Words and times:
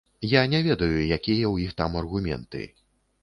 Я 0.29 0.41
не 0.53 0.59
ведаю, 0.67 1.03
якія 1.17 1.17
ў 1.17 1.67
іх 1.67 1.75
там 1.81 1.99
аргументы. 2.03 2.63